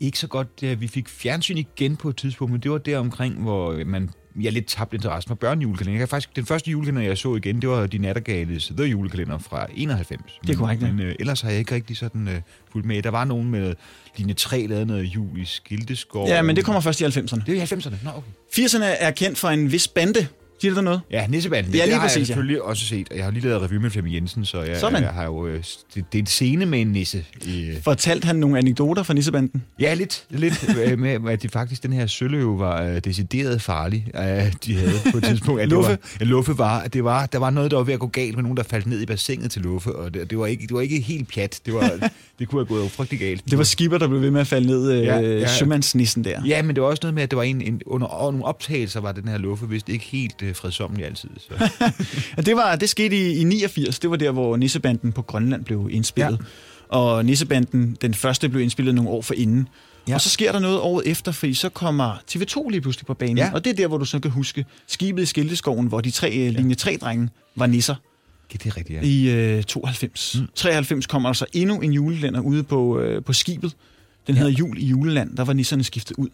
[0.00, 0.80] Ikke så godt.
[0.80, 4.10] Vi fik fjernsyn igen på et tidspunkt, men det var der omkring, hvor man
[4.40, 6.00] jeg lidt tabt interesse for børnejulekalender.
[6.00, 9.66] Jeg faktisk, den første julekalender, jeg så igen, det var De Nattergales The Julekalender fra
[9.74, 10.22] 91.
[10.42, 12.40] Det er korrekt, Men, men øh, ellers har jeg ikke rigtig sådan øh,
[12.72, 13.02] fulgt med.
[13.02, 13.74] Der var nogen med
[14.16, 16.28] Line 3 lavede noget jul i Skildeskov.
[16.28, 17.44] Ja, men det kommer først i 90'erne.
[17.46, 18.04] Det er i 90'erne?
[18.04, 18.64] Nå, okay.
[18.64, 20.26] 80'erne er kendt for en vis bande,
[20.60, 21.00] Siger det noget?
[21.10, 21.72] Ja, Nissebanden.
[21.72, 22.62] Det, det, lige det har præcis, jeg selvfølgelig ja.
[22.62, 23.08] også set.
[23.16, 25.02] Jeg har lige lavet review med Flemming Jensen, så jeg, Sådan.
[25.02, 25.46] jeg har jo...
[25.46, 27.24] Øh, det, det er en scene med en nisse.
[27.42, 29.62] I, Fortalte han nogle anekdoter fra Nissebanden?
[29.80, 30.24] Ja, lidt.
[30.30, 34.06] lidt øh, med, at det faktisk, den her søløve var uh, decideret farlig.
[34.14, 34.20] Uh,
[34.64, 35.62] de havde på et tidspunkt.
[35.62, 35.90] At Luffe?
[35.90, 37.26] Det var, ja, Luffe var, det var...
[37.26, 39.06] Der var noget, der var ved at gå galt med nogen, der faldt ned i
[39.06, 41.60] bassinet til Luffe, og det, det, var, ikke, det var ikke helt pjat.
[41.66, 43.50] Det, var, det kunne have gået frygtelig galt.
[43.50, 45.46] Det var skipper, der blev ved med at falde ned øh, ja, ja.
[45.46, 46.42] sømandsnissen der.
[46.46, 49.00] Ja, men det var også noget med, at det var en, en under nogle optagelser,
[49.00, 51.30] var den her Luffe vist ikke helt uh, fredsomlig altid.
[51.38, 51.70] Så.
[52.46, 53.98] det, var, det skete i, i 89.
[53.98, 56.38] Det var der, hvor Nissebanden på Grønland blev indspillet.
[56.92, 56.96] Ja.
[56.96, 59.68] Og Nissebanden, den første, blev indspillet nogle år for inden.
[60.08, 60.14] Ja.
[60.14, 63.38] Og så sker der noget året efter, fordi så kommer TV2 lige pludselig på banen.
[63.38, 63.50] Ja.
[63.54, 66.28] Og det er der, hvor du så kan huske skibet i Skilteskoven, hvor de tre
[66.28, 66.48] ja.
[66.48, 67.94] linje 3-drenge var nisser.
[68.52, 69.00] Det er rigtigt, ja.
[69.02, 70.36] I øh, 92.
[70.40, 70.48] Mm.
[70.54, 73.76] 93 kommer der så endnu en julelænder ude på, øh, på skibet.
[74.26, 74.40] Den ja.
[74.40, 75.36] hedder Jul i Juleland.
[75.36, 76.28] Der var nisserne skiftet ud.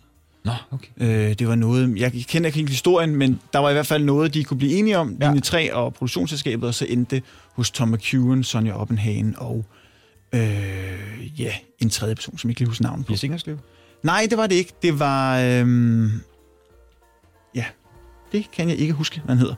[0.45, 0.89] Nå, okay.
[0.97, 4.35] Øh, det var noget, jeg kender ikke historien, men der var i hvert fald noget,
[4.35, 5.27] de kunne blive enige om, ja.
[5.27, 9.65] Linje 3 og produktionsselskabet, og så endte det hos Tom McEwen, Sonja Oppenhagen og
[10.35, 13.13] øh, ja, en tredje person, som jeg ikke lige husker navnet på.
[13.13, 13.59] Jes Ingerslev?
[14.03, 14.73] Nej, det var det ikke.
[14.83, 15.39] Det var...
[15.39, 16.09] Øh,
[17.55, 17.65] ja,
[18.33, 19.55] det kan jeg ikke huske, hvad han hedder.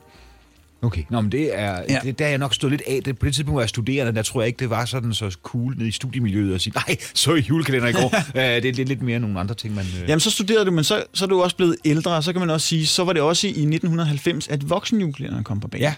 [0.87, 2.01] Okay, Nå, men det er, ja.
[2.03, 3.03] det, der er jeg nok stået lidt af.
[3.05, 5.37] Det, på det tidspunkt, hvor jeg studerende, der tror jeg ikke, det var sådan så
[5.43, 8.15] cool nede i studiemiljøet at sige, nej, så i julekalender i går.
[8.17, 9.85] uh, det, det er lidt mere nogle andre ting, man...
[9.85, 10.09] Uh...
[10.09, 12.41] Jamen, så studerede du, men så, så er du også blevet ældre, og så kan
[12.41, 15.83] man også sige, så var det også i 1990, at voksenjulekalenderen kom på banen.
[15.83, 15.95] Ja,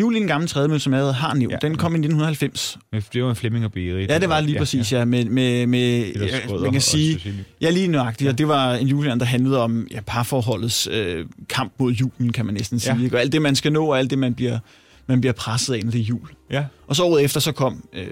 [0.00, 2.78] Jul i en gammel tredje som jeg har nævnt, ja, den kom i 1990.
[3.12, 4.10] Det var en Flemming og Berit.
[4.10, 5.04] Ja, det var lige ja, præcis, ja.
[5.04, 8.26] Med, med, med ja, man kan sige, ja, lige nøjagtigt.
[8.26, 8.32] Ja.
[8.32, 12.46] Og det var en julekalender, der handlede om ja, parforholdets øh, kamp mod julen, kan
[12.46, 12.96] man næsten sige.
[12.96, 13.04] Ja.
[13.04, 13.16] Ikke?
[13.16, 14.58] Og alt det, man skal nå, og alt det, man bliver,
[15.06, 16.28] man bliver presset af, når det er jul.
[16.50, 16.64] Ja.
[16.86, 18.06] Og så året efter, så kom øh,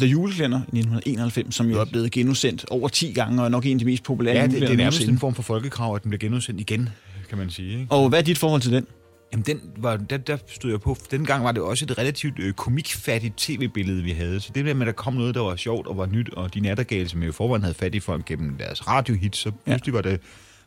[0.00, 3.66] The Julekalender i 1991, som jo er blevet genudsendt over 10 gange, og er nok
[3.66, 6.02] en af de mest populære Ja, det, det er nærmest en form for folkekrav, at
[6.02, 6.88] den bliver genudsendt igen,
[7.28, 7.72] kan man sige.
[7.72, 7.86] Ikke?
[7.90, 8.86] Og hvad er dit forhold til den?
[9.32, 10.96] Jamen, den var, der, der stod jeg på.
[11.10, 14.40] Den gang var det også et relativt øh, komikfattigt tv-billede, vi havde.
[14.40, 16.54] Så det der med, at der kom noget, der var sjovt og var nyt, og
[16.54, 19.92] de nattergale, som jo forvejen havde fat i folk gennem deres radiohits, så pludselig ja.
[19.92, 20.20] var, det,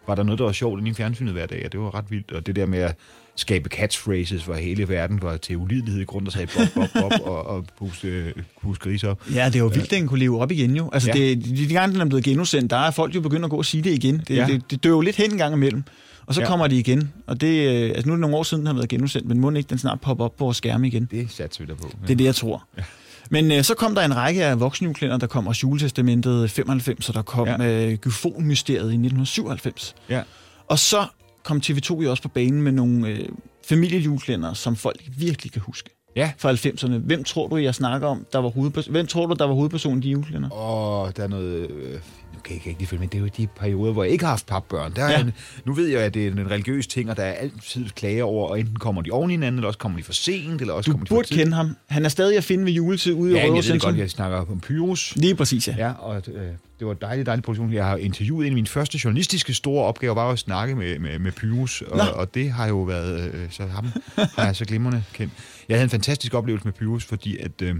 [0.07, 2.31] var der noget, der var sjovt i fjernsynet hver dag, og det var ret vildt.
[2.31, 2.95] Og det der med at
[3.35, 7.21] skabe catchphrases, hvor hele verden var til ulidelighed i grund, der sagde bop, bop, bop,
[7.23, 9.21] og, og puste, puste gris op.
[9.33, 10.89] Ja, det er jo vildt, at den kunne leve op igen jo.
[10.93, 11.19] Altså, ja.
[11.19, 13.57] det, de, de gange, den er blevet genudsendt, der er folk jo begyndt at gå
[13.57, 14.23] og sige det igen.
[14.27, 14.45] Det, ja.
[14.45, 15.83] det, det dør jo lidt hen en gang imellem.
[16.25, 16.47] Og så ja.
[16.47, 18.73] kommer de igen, og det, øh, altså nu er det nogle år siden, den har
[18.73, 21.07] været genudsendt, men må ikke den snart poppe op på vores skærme igen?
[21.11, 21.89] Det satser vi der på.
[22.01, 22.07] Ja.
[22.07, 22.63] Det er det, jeg tror.
[22.77, 22.83] Ja.
[23.29, 27.15] Men øh, så kom der en række af voksenjuleklænder, der kom også juletestamentet 95, og
[27.15, 27.87] der kom ja.
[27.87, 29.95] øh, Gyfon-mysteriet i 1997.
[30.09, 30.21] Ja.
[30.67, 31.05] Og så
[31.43, 33.27] kom TV2 jo også på banen med nogle øh,
[33.65, 35.89] familiejuleklænder, som folk virkelig kan huske.
[36.15, 36.31] ja.
[36.37, 36.97] fra 90'erne.
[36.97, 38.91] Hvem tror du, jeg snakker om, der var hovedperson?
[38.91, 40.51] Hvem tror du, der var hovedpersonen i de julekalender?
[40.53, 41.71] Åh, oh, der er noget...
[41.71, 41.99] Øh,
[42.43, 43.07] kan ikke rigtig følge med.
[43.07, 44.93] Det er jo de perioder, hvor jeg ikke har haft papbørn.
[44.95, 45.19] Der er ja.
[45.19, 45.33] en,
[45.65, 48.47] nu ved jeg, at det er en religiøs ting, og der er altid klager over,
[48.47, 50.87] og enten kommer de oven i hinanden, eller også kommer de for sent, eller også
[50.87, 51.75] du kommer de burde for kende ham.
[51.87, 54.09] Han er stadig at finde ved juletid ude ja, i Røde jeg ved godt, jeg
[54.09, 55.15] snakker om Pyrus.
[55.15, 55.75] Lige præcis, ja.
[55.77, 56.47] Ja, og øh,
[56.79, 57.73] det var dejligt, dejligt produktion.
[57.73, 61.19] Jeg har interviewet en af mine første journalistiske store opgaver, var at snakke med, med,
[61.19, 65.03] med Pyrus, og, og, det har jo været, øh, så ham har jeg så glimrende
[65.13, 65.33] kendt.
[65.69, 67.61] Jeg havde en fantastisk oplevelse med Pyrus, fordi at...
[67.61, 67.75] Øh,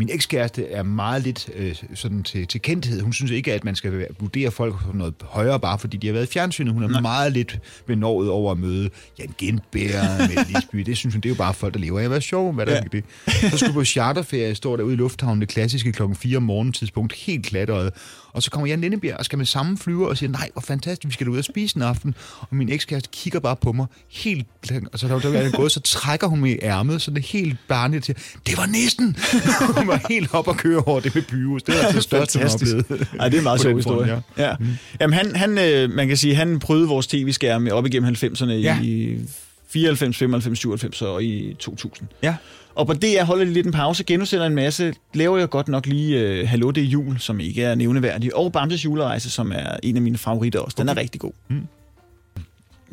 [0.00, 3.00] min ekskæreste er meget lidt øh, sådan til, til kendthed.
[3.00, 6.14] Hun synes ikke, at man skal vurdere folk på noget højere, bare fordi de har
[6.14, 6.72] været i fjernsynet.
[6.74, 7.00] Hun er Nej.
[7.00, 10.78] meget lidt benådet over at møde Jan Gindberg med Lisby.
[10.78, 12.52] Det synes hun, det er jo bare folk, der lever af at være sjov.
[12.52, 12.80] Hvad der ja.
[12.92, 13.04] det.
[13.50, 17.12] Så skulle på charterferie, står derude i lufthavnen, det klassiske klokken 4 om morgenen tidspunkt,
[17.12, 17.92] helt klatret.
[18.32, 21.06] Og så kommer Jan Lindebjerg og skal med samme flyver og siger, nej, hvor fantastisk,
[21.06, 22.14] vi skal ud og spise en aften.
[22.40, 24.46] Og min ekskæreste kigger bare på mig helt
[24.92, 27.58] og så da er gået, så trækker hun mig i ærmet, så det er helt
[27.68, 29.16] barnligt til, det var næsten!
[29.90, 31.62] var helt op og køre over det med Pyrus.
[31.62, 32.48] Det er altså det største, har
[33.20, 34.22] Ej, det er en meget sjov historie.
[34.38, 34.44] Ja.
[34.44, 34.56] ja.
[34.60, 34.66] Mm.
[35.00, 38.80] Jamen, han, han, øh, man kan sige, han prøvede vores tv-skærme op igennem 90'erne ja.
[38.82, 39.18] i
[39.68, 42.08] 94, 95, 97 og i 2000.
[42.22, 42.34] Ja.
[42.74, 45.86] Og på det, jeg holder lidt en pause, genudsætter en masse, laver jeg godt nok
[45.86, 49.76] lige uh, Hallo, det er jul, som ikke er nævneværdig, og Bamses julerejse, som er
[49.82, 50.76] en af mine favoritter også.
[50.78, 50.98] Den okay.
[50.98, 51.32] er rigtig god.
[51.48, 51.66] Mm.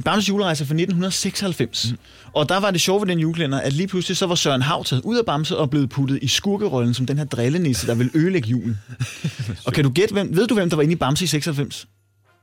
[0.06, 1.92] Bamses julerejse fra 1996.
[1.92, 1.98] Mm.
[2.34, 4.84] Og der var det sjove ved den julekalender, at lige pludselig så var Søren Hav
[4.84, 8.12] taget ud af Bamse og blevet puttet i skurkerollen som den her drillenisse, der vil
[8.14, 8.78] ødelægge julen.
[9.66, 11.88] og kan du gætte, hvem, ved du hvem der var inde i Bamse i 96?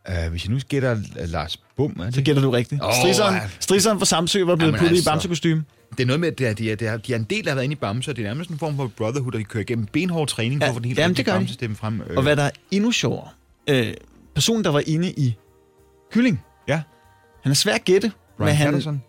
[0.09, 2.15] Uh, hvis jeg nu gætter uh, Lars Bum, er det?
[2.15, 2.83] Så gætter du rigtigt.
[2.85, 5.65] Oh, Strisseren, Strisseren fra Samsø var blevet puttet altså, i Bamse-kostyme.
[5.91, 7.45] Det er noget med, at de er, de er, de er, de er en del,
[7.45, 9.39] der har været inde i Bamse, og det er nærmest en form for brotherhood, der
[9.39, 12.03] de kører igennem benhård træning ja, for at få den helt det Bamse-stemme frem.
[12.17, 13.29] Og hvad der er endnu sjovere,
[13.71, 13.95] øh,
[14.35, 15.35] personen, der var inde i
[16.13, 16.83] Kylling, ja.
[17.45, 18.13] Han er svær at gætte.
[18.41, 19.03] Ryan men han, Patterson.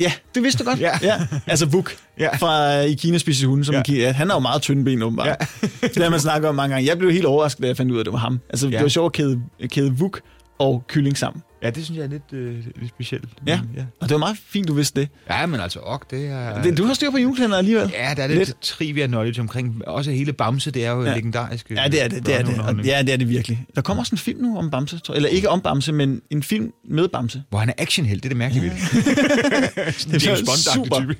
[0.00, 0.80] Ja, det vidste du godt.
[0.80, 0.98] ja.
[1.02, 1.26] ja.
[1.46, 2.36] Altså Vuk ja.
[2.36, 3.82] fra uh, I Kina spiser hunde, som ja.
[3.82, 4.12] Kina.
[4.12, 5.26] Han har jo meget tynde ben, åbenbart.
[5.26, 5.34] Ja.
[5.94, 6.88] det har man snakket om mange gange.
[6.88, 8.40] Jeg blev helt overrasket, da jeg fandt ud af, at det var ham.
[8.50, 8.76] Altså, ja.
[8.76, 10.20] det var sjovt at kæde, kæde Vuk
[10.58, 11.42] og kylling sammen.
[11.64, 13.28] Ja, det synes jeg er lidt, øh, lidt specielt.
[13.46, 13.60] Ja.
[13.76, 15.08] ja, og det var meget fint, du vidste det.
[15.30, 16.62] Ja, men altså, ok, det er...
[16.62, 17.90] Det, du har styr på julekalender alligevel.
[17.94, 18.60] Ja, der er lidt, lidt.
[18.60, 21.14] trivia knowledge omkring, også hele Bamse, det er jo ja.
[21.14, 21.70] legendarisk.
[21.70, 22.58] Ja, det er det, det er det.
[22.58, 23.66] Og, ja, det er det virkelig.
[23.74, 25.16] Der kommer også en film nu om Bamse, tror jeg.
[25.16, 27.42] Eller ikke om Bamse, men en film med Bamse.
[27.50, 28.70] Hvor han er actionheld, det er det mærkelige ja.
[30.12, 31.14] det er super.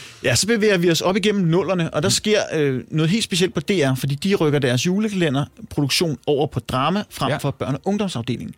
[0.24, 3.54] Ja, så bevæger vi os op igennem nullerne, og der sker øh, noget helt specielt
[3.54, 7.36] på DR, fordi de rykker deres julekalenderproduktion over på drama frem ja.
[7.36, 8.54] for børne- og ungdomsafdelingen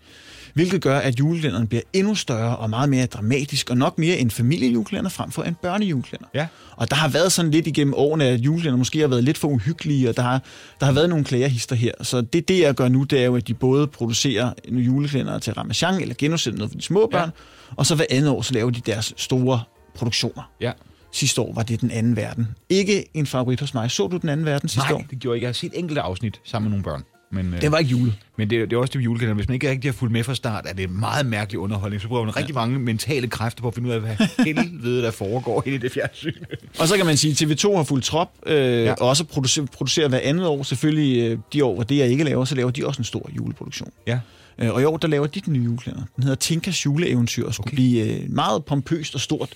[0.57, 4.31] hvilket gør, at julekalenderen bliver endnu større og meget mere dramatisk, og nok mere en
[4.31, 6.29] familiejulekalender frem for en børnejulekalender.
[6.35, 6.47] Ja.
[6.77, 9.49] Og der har været sådan lidt igennem årene, at julekalender måske har været lidt for
[9.49, 10.43] uhyggelige, og der har,
[10.81, 11.93] der har været nogle klagerhister her.
[12.03, 15.39] Så det, det jeg gør nu, det er jo, at de både producerer en julekalender
[15.39, 17.75] til Ramachan, eller genudsætter noget for de små børn, ja.
[17.77, 19.61] og så hver andet år, så laver de deres store
[19.95, 20.51] produktioner.
[20.61, 20.73] Ja.
[21.13, 22.49] Sidste år var det Den Anden Verden.
[22.69, 23.91] Ikke en favorit hos mig.
[23.91, 24.99] Så du Den Anden Verden sidste Nej, år?
[24.99, 25.45] Nej, det gjorde jeg ikke.
[25.45, 27.03] Jeg har set enkelte afsnit sammen med nogle børn.
[27.31, 28.15] Men, øh, det var ikke jule.
[28.39, 29.35] Men det, det er også det julekalender.
[29.35, 32.03] Hvis man ikke rigtig har fulgt med fra start, er det en meget mærkelig underholdning.
[32.03, 32.41] Så bruger man ja.
[32.41, 35.93] rigtig mange mentale kræfter på at finde ud af, hvad helvede der foregår i det
[35.93, 36.33] fjernsyn.
[36.81, 38.93] og så kan man sige, at TV2 har fuldt trop, øh, ja.
[38.93, 40.63] og også producerer, producerer hver andet år.
[40.63, 43.31] Selvfølgelig øh, de år, hvor det jeg ikke laver, så laver de også en stor
[43.37, 43.91] juleproduktion.
[44.07, 44.19] Ja.
[44.59, 46.05] Øh, og i år, der laver de den nye julekalender.
[46.17, 47.75] Den hedder Tinkas juleeventyr, og skulle okay.
[47.75, 49.49] blive øh, meget pompøst og stort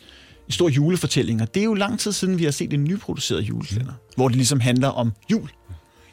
[0.50, 1.42] en stor julefortælling.
[1.42, 4.14] Og det er jo lang tid siden, vi har set en nyproduceret julekalender, mm.
[4.16, 5.50] hvor det ligesom handler om jul.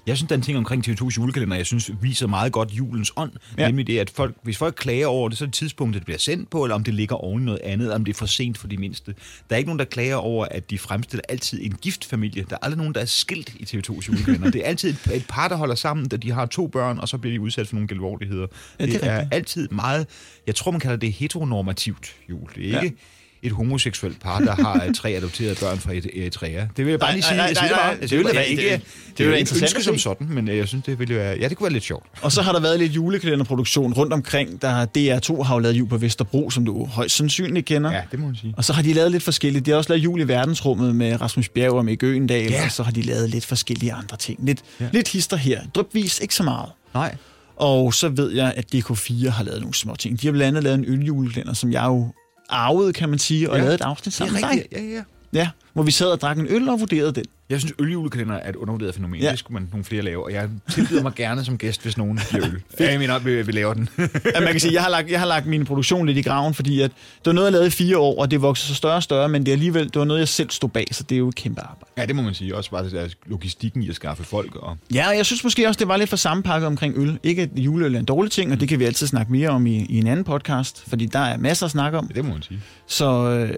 [0.08, 3.32] Jeg synes, den ting omkring TV2's julekalender, jeg synes, viser meget godt julens ånd.
[3.58, 3.68] Ja.
[3.68, 6.18] Nemlig det, at folk, hvis folk klager over det, så er det tidspunktet, det bliver
[6.18, 8.58] sendt på, eller om det ligger oven noget andet, eller om det er for sent
[8.58, 9.16] for de mindste.
[9.50, 12.46] Der er ikke nogen, der klager over, at de fremstiller altid en giftfamilie.
[12.50, 14.52] Der er aldrig nogen, der er skilt i TV2's julekalender.
[14.52, 17.08] det er altid et, et par, der holder sammen, da de har to børn, og
[17.08, 18.48] så bliver de udsat for nogle gelvordigheder.
[18.80, 20.08] Ja, det, det er, er altid meget,
[20.48, 22.50] jeg tror, man kalder det heteronormativt jul.
[22.56, 22.98] Det er ikke...
[23.44, 26.68] Et homoseksuelt par, der har tre adopterede børn fra Eritrea.
[26.78, 27.38] Det vil jeg bare lige sige.
[27.38, 29.98] Nej, nej, nej, det, det, vil være ikke, det, det, det vil ikke ønske som
[29.98, 32.06] sådan, men øh, jeg synes, det ville være, ja, det kunne være lidt sjovt.
[32.22, 34.62] Og så har der været lidt julekalenderproduktion rundt omkring.
[34.62, 37.92] Der DR2 har jo lavet jul på Vesterbro, som du højst sandsynligt kender.
[37.92, 38.54] Ja, det må man sige.
[38.58, 39.66] Og så har de lavet lidt forskelligt.
[39.66, 42.66] De har også lavet jul i verdensrummet med Rasmus Bjerg og med Gøendal, ja.
[42.66, 44.40] og så har de lavet lidt forskellige andre ting.
[44.46, 44.90] Lidt, ja.
[44.94, 45.62] lidt hister her.
[45.76, 46.70] Drøbvis ikke så meget.
[46.94, 47.16] Nej.
[47.56, 50.22] Og så ved jeg, at DK4 har lavet nogle små ting.
[50.22, 52.14] De har blandt andet lavet en øljulekalender, som jeg jo
[52.50, 53.62] arvede, kan man sige, og ja.
[53.62, 54.68] lavede et afsnit sammen med dig.
[54.72, 55.04] Ja, ja.
[55.34, 57.26] Ja, hvor vi sad og drak en øl og vurderede den.
[57.50, 59.22] Jeg synes, øljulekalender er et undervurderet fænomen.
[59.22, 59.32] Ja.
[59.32, 62.20] Det skulle man nogle flere lave, og jeg tilbyder mig gerne som gæst, hvis nogen
[62.32, 62.62] giver øl.
[62.80, 63.90] jeg mener, vi, vi laver den.
[63.98, 66.54] ja, man kan sige, jeg har, lagt, jeg har lagt min produktion lidt i graven,
[66.54, 68.96] fordi at det var noget, jeg lavede i fire år, og det voksede så større
[68.96, 71.16] og større, men det, er alligevel, det var noget, jeg selv stod bag, så det
[71.16, 71.92] er jo et kæmpe arbejde.
[71.98, 72.56] Ja, det må man sige.
[72.56, 74.56] Også bare det logistikken i at skaffe folk.
[74.56, 74.78] Og...
[74.94, 77.20] Ja, og jeg synes måske også, det var lidt for sammenpakket omkring øl.
[77.24, 79.68] Ikke at juleøl er en dårlig ting, og det kan vi altid snakke mere om
[79.68, 82.08] i, i en anden podcast, fordi der er masser at snakke om.
[82.10, 82.60] Ja, det må man sige.
[82.88, 83.30] Så...
[83.30, 83.58] Øh,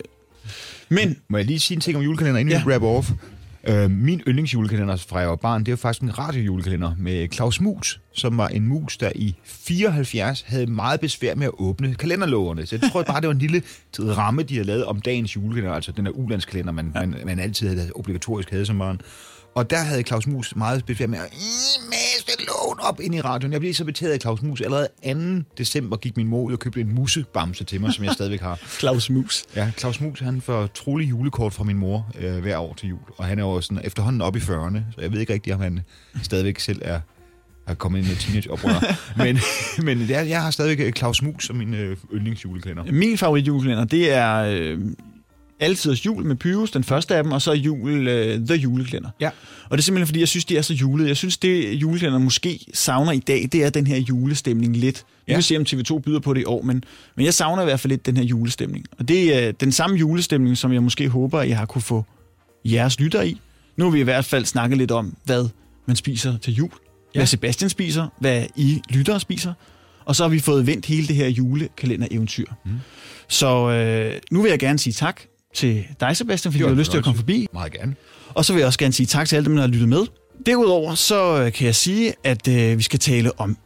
[0.90, 1.18] Men...
[1.28, 2.64] Må jeg lige sige en ting om julekalender, inden ja.
[2.64, 3.12] vi wrap off?
[3.68, 8.02] Øh, min yndlingsjulekalender fra jeg var barn, det var faktisk en radiojulekalender med Claus Mus,
[8.14, 12.66] som var en mus, der i 74 havde meget besvær med at åbne kalenderlågerne.
[12.66, 13.64] Så jeg tror bare, det var en lille
[14.00, 17.00] ramme, de havde lavet om dagens julekalender, altså den der ulandskalender, man, ja.
[17.00, 19.02] man, man altid havde obligatorisk havde som barn.
[19.56, 21.32] Og der havde Claus Mus meget besvær med at
[21.90, 23.54] mase lån op ind i radioen.
[23.54, 24.62] Jeg blev så betaget af Claus Mus.
[24.62, 24.88] Allerede
[25.40, 25.44] 2.
[25.58, 28.60] december gik min mor ud og købte en musebamse til mig, som jeg stadigvæk har.
[28.80, 29.46] Claus Mus.
[29.56, 33.00] Ja, Claus Mus, han får trolig julekort fra min mor øh, hver år til jul.
[33.18, 35.62] Og han er jo sådan efterhånden op i 40'erne, så jeg ved ikke rigtigt, om
[35.62, 35.80] han
[36.24, 37.00] stadigvæk selv er
[37.68, 38.50] er kommet ind i teenage
[39.24, 39.40] men
[39.86, 42.92] men er, jeg har stadigvæk Claus Mus som min øh, yndlingsjulekalender.
[42.92, 44.80] Min favoritjulekalender, det er øh,
[45.60, 49.10] Altiders jul med Pyrus, den første af dem, og så jul, uh, The Juleklænder.
[49.20, 49.30] Ja.
[49.70, 51.08] Og det er simpelthen, fordi jeg synes, de er så julede.
[51.08, 55.06] Jeg synes, det juleklænder måske savner i dag, det er den her julestemning lidt.
[55.26, 55.38] Vi ja.
[55.38, 56.84] vil se, om TV2 byder på det i år, men,
[57.16, 58.86] men jeg savner i hvert fald lidt den her julestemning.
[59.00, 62.06] Og det er den samme julestemning, som jeg måske håber, at jeg har kunne få
[62.66, 63.42] jeres lytter i.
[63.78, 65.50] Nu har vi i hvert fald snakket lidt om, hvad
[65.86, 66.70] man spiser til jul.
[67.16, 67.20] Ja.
[67.20, 69.54] Hvad Sebastian spiser, hvad I lyttere spiser.
[70.06, 72.46] Og så har vi fået vendt hele det her julekalender-eventyr.
[72.66, 72.72] Mm.
[73.28, 75.22] Så øh, nu vil jeg gerne sige tak
[75.54, 77.48] til dig, Sebastian, fordi du har lyst til at komme forbi.
[77.54, 77.96] Meget gerne.
[78.30, 80.06] Og så vil jeg også gerne sige tak til alle dem, der har lyttet med.
[80.46, 83.58] Derudover så øh, kan jeg sige, at øh, vi skal tale om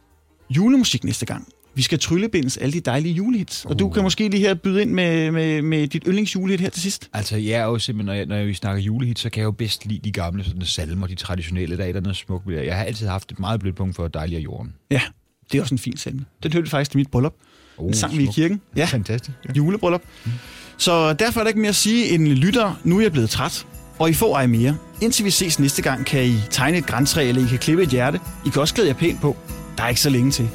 [0.50, 1.48] julemusik næste gang.
[1.74, 3.64] Vi skal tryllebindes alle de dejlige julehits.
[3.64, 3.70] Uh.
[3.70, 4.04] Og du kan uh.
[4.04, 7.08] måske lige her byde ind med, med, med dit yndlingsjulehit her til sidst.
[7.12, 9.50] Altså, jeg er jo simpelthen, når, jeg, når vi snakker julehits, så kan jeg jo
[9.50, 11.76] bedst lide de gamle sådan, salmer, de traditionelle.
[11.76, 12.66] Der er noget smukt ved det.
[12.66, 14.74] Jeg har altid haft et meget blødt punkt for Dejlig af jorden.
[14.90, 15.00] Ja,
[15.52, 16.24] det er også en fin salme.
[16.42, 17.34] Den hørte faktisk til mit bryllup.
[17.76, 18.60] Uh, Den sang vi i kirken.
[18.76, 19.36] Ja, fantastisk.
[19.48, 19.52] Ja.
[19.52, 20.02] Julebryllup.
[20.24, 20.32] Mm.
[20.76, 22.80] Så derfor er der ikke mere at sige en lytter.
[22.84, 23.66] Nu er jeg blevet træt,
[23.98, 24.76] og I får ej mere.
[25.00, 27.88] Indtil vi ses næste gang, kan I tegne et græntræ, eller I kan klippe et
[27.88, 28.20] hjerte.
[28.46, 29.36] I kan også klæde jer pænt på.
[29.78, 30.48] Der er ikke så længe til.